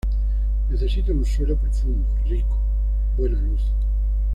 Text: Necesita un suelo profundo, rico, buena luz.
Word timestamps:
Necesita 0.71 1.11
un 1.11 1.23
suelo 1.23 1.55
profundo, 1.57 2.07
rico, 2.27 2.57
buena 3.15 3.39
luz. 3.39 3.61